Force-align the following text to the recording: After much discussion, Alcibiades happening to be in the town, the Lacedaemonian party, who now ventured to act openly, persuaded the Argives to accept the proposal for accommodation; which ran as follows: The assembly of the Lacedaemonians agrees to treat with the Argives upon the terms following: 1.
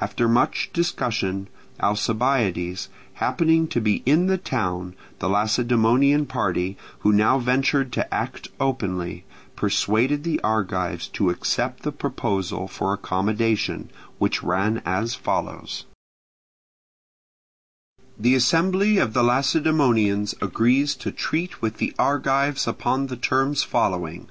After 0.00 0.28
much 0.28 0.70
discussion, 0.72 1.48
Alcibiades 1.80 2.88
happening 3.14 3.66
to 3.66 3.80
be 3.80 3.96
in 4.06 4.28
the 4.28 4.38
town, 4.38 4.94
the 5.18 5.28
Lacedaemonian 5.28 6.26
party, 6.26 6.76
who 7.00 7.12
now 7.12 7.40
ventured 7.40 7.90
to 7.94 8.14
act 8.14 8.46
openly, 8.60 9.24
persuaded 9.56 10.22
the 10.22 10.38
Argives 10.42 11.08
to 11.08 11.30
accept 11.30 11.82
the 11.82 11.90
proposal 11.90 12.68
for 12.68 12.92
accommodation; 12.94 13.90
which 14.18 14.40
ran 14.40 14.80
as 14.86 15.16
follows: 15.16 15.84
The 18.16 18.36
assembly 18.36 18.98
of 18.98 19.14
the 19.14 19.24
Lacedaemonians 19.24 20.36
agrees 20.40 20.94
to 20.94 21.10
treat 21.10 21.60
with 21.60 21.78
the 21.78 21.92
Argives 21.98 22.68
upon 22.68 23.08
the 23.08 23.16
terms 23.16 23.64
following: 23.64 24.26
1. 24.26 24.30